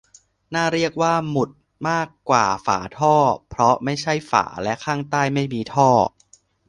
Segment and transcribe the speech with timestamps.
[0.53, 1.49] "น่าเรียกว่าหมุด
[1.89, 3.15] มากกว่าฝาท่อ
[3.49, 5.89] เพราะไม่ใช่ฝา และข้างใต้ไม่มีท่อ"